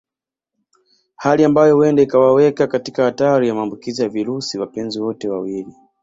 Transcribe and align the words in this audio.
Hali 1.15 1.43
ambayo 1.45 1.75
huenda 1.75 2.01
ikawaweka 2.01 2.67
katika 2.67 3.03
hatari 3.03 3.47
ya 3.47 3.55
maambukizi 3.55 4.01
ya 4.01 4.09
virusi 4.09 4.59
wapenzi 4.59 4.99
wote 5.01 5.29
wawili 5.29 5.73